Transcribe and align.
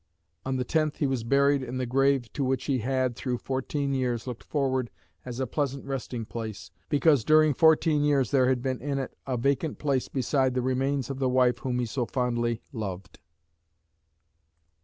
On 0.47 0.55
the 0.55 0.65
10th 0.65 0.97
he 0.97 1.05
was 1.05 1.23
buried 1.23 1.61
in 1.61 1.77
the 1.77 1.85
grave 1.85 2.33
to 2.33 2.43
which 2.43 2.65
he 2.65 2.79
had, 2.79 3.15
through 3.15 3.37
fourteen 3.37 3.93
years, 3.93 4.25
looked 4.25 4.43
forward 4.43 4.89
as 5.25 5.39
a 5.39 5.45
pleasant 5.45 5.85
resting 5.85 6.25
place, 6.25 6.71
because 6.89 7.23
during 7.23 7.53
fourteen 7.53 8.03
years 8.03 8.31
there 8.31 8.49
had 8.49 8.63
been 8.63 8.81
in 8.81 8.97
it 8.97 9.15
a 9.27 9.37
vacant 9.37 9.77
place 9.77 10.07
beside 10.07 10.55
the 10.55 10.63
remains 10.63 11.11
of 11.11 11.19
the 11.19 11.29
wife 11.29 11.59
whom 11.59 11.77
he 11.77 11.85
so 11.85 12.07
fondly 12.07 12.63
loved. 12.71 13.19